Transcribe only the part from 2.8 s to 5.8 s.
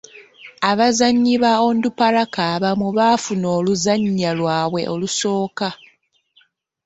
baafuna oluzannya lwabwe olusooka.